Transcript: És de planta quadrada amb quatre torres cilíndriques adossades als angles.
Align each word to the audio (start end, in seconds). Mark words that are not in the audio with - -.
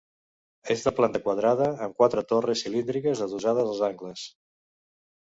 És 0.75 0.85
de 0.85 0.93
planta 0.99 1.21
quadrada 1.25 1.69
amb 1.87 2.01
quatre 2.01 2.25
torres 2.33 2.65
cilíndriques 2.67 3.25
adossades 3.29 3.71
als 3.71 3.87
angles. 3.93 4.29